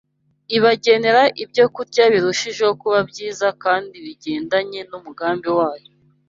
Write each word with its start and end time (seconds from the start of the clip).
Ibagenera 0.57 1.21
ibyokurya 1.43 2.03
birushijeho 2.13 2.73
kuba 2.81 2.99
byiza 3.09 3.47
kandi 3.63 3.95
bigendanye 4.05 4.79
n’umugambi 4.89 5.49
wayo 5.57 5.89